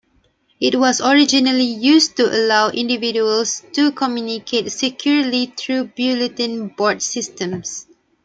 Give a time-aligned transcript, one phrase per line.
[0.59, 7.85] It was originally used to allow individuals to communicate securely through bulletin board systems.